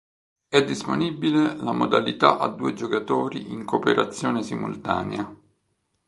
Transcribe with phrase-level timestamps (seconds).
[0.49, 5.31] È disponibile la modalità a due giocatori in cooperazione simultanea.